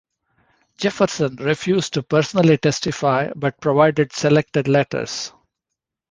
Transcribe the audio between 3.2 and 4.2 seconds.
but provided